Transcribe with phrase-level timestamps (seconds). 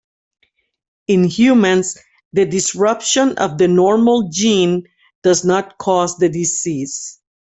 [1.05, 1.95] In humans
[2.33, 4.87] the disruption of the normal gene
[5.21, 7.19] does not cause the disease.